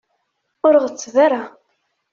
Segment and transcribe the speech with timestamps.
[0.65, 1.43] Ur ɣetteb ara.